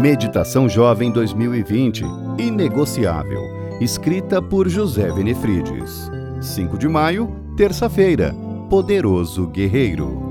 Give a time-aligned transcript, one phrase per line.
[0.00, 2.04] Meditação Jovem 2020
[2.38, 3.42] Inegociável.
[3.80, 6.08] Escrita por José Benefrides.
[6.40, 8.32] 5 de maio, terça-feira.
[8.70, 10.22] Poderoso Guerreiro.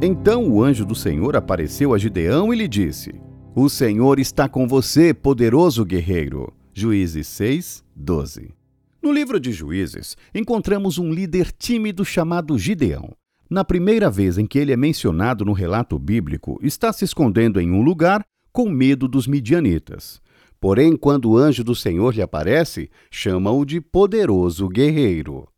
[0.00, 3.12] Então o anjo do Senhor apareceu a Gideão e lhe disse:
[3.56, 6.52] O Senhor está com você, poderoso guerreiro.
[6.72, 8.54] Juízes 6, 12.
[9.02, 13.10] No livro de Juízes, encontramos um líder tímido chamado Gideão.
[13.50, 17.72] Na primeira vez em que ele é mencionado no relato bíblico, está se escondendo em
[17.72, 20.20] um lugar com medo dos midianitas.
[20.60, 25.48] Porém, quando o anjo do Senhor lhe aparece, chama-o de poderoso guerreiro.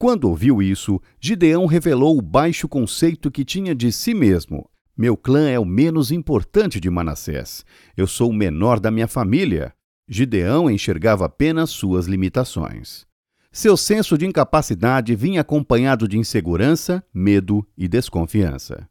[0.00, 4.68] Quando ouviu isso, Gideão revelou o baixo conceito que tinha de si mesmo.
[4.96, 7.64] Meu clã é o menos importante de Manassés.
[7.96, 9.72] Eu sou o menor da minha família.
[10.08, 13.06] Gideão enxergava apenas suas limitações.
[13.52, 18.88] Seu senso de incapacidade vinha acompanhado de insegurança, medo e desconfiança.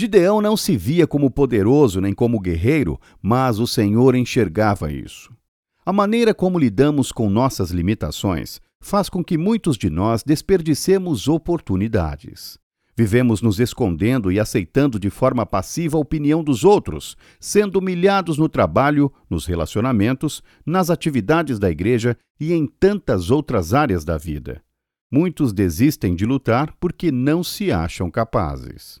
[0.00, 5.28] Gideão não se via como poderoso nem como guerreiro, mas o Senhor enxergava isso.
[5.84, 12.56] A maneira como lidamos com nossas limitações faz com que muitos de nós desperdicemos oportunidades.
[12.96, 18.48] Vivemos nos escondendo e aceitando de forma passiva a opinião dos outros, sendo humilhados no
[18.48, 24.62] trabalho, nos relacionamentos, nas atividades da igreja e em tantas outras áreas da vida.
[25.10, 29.00] Muitos desistem de lutar porque não se acham capazes.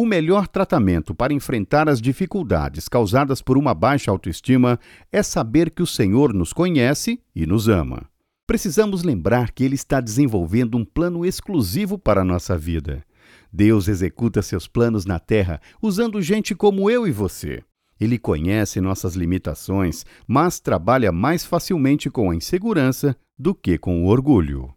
[0.00, 4.78] O melhor tratamento para enfrentar as dificuldades causadas por uma baixa autoestima
[5.10, 8.08] é saber que o Senhor nos conhece e nos ama.
[8.46, 13.04] Precisamos lembrar que Ele está desenvolvendo um plano exclusivo para a nossa vida.
[13.52, 17.64] Deus executa seus planos na terra usando gente como eu e você.
[18.00, 24.06] Ele conhece nossas limitações, mas trabalha mais facilmente com a insegurança do que com o
[24.06, 24.72] orgulho.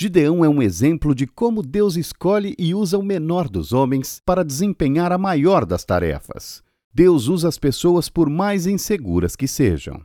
[0.00, 4.44] Gideão é um exemplo de como Deus escolhe e usa o menor dos homens para
[4.44, 6.62] desempenhar a maior das tarefas.
[6.94, 10.00] Deus usa as pessoas por mais inseguras que sejam.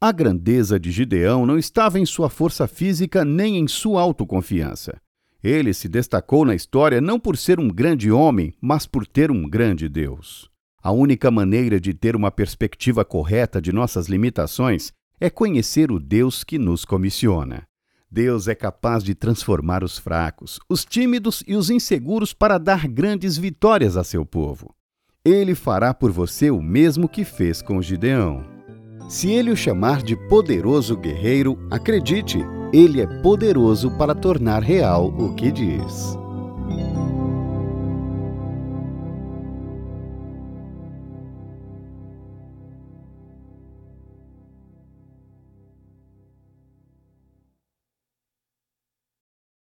[0.00, 4.96] A grandeza de Gideão não estava em sua força física nem em sua autoconfiança.
[5.42, 9.46] Ele se destacou na história não por ser um grande homem, mas por ter um
[9.46, 10.48] grande Deus.
[10.82, 14.90] A única maneira de ter uma perspectiva correta de nossas limitações
[15.20, 17.64] é conhecer o Deus que nos comissiona.
[18.14, 23.36] Deus é capaz de transformar os fracos, os tímidos e os inseguros para dar grandes
[23.36, 24.72] vitórias a seu povo.
[25.24, 28.44] Ele fará por você o mesmo que fez com Gideão.
[29.08, 32.38] Se ele o chamar de poderoso guerreiro, acredite,
[32.72, 36.16] ele é poderoso para tornar real o que diz.